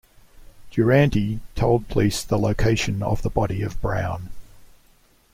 Durante 0.71 1.41
told 1.53 1.87
police 1.87 2.23
the 2.23 2.39
location 2.39 3.03
of 3.03 3.21
the 3.21 3.29
body 3.29 3.61
of 3.61 3.79
Brown. 3.81 4.31